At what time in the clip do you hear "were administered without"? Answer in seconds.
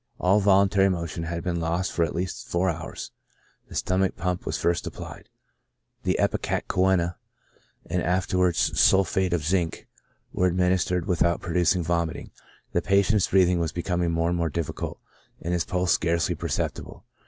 10.33-11.39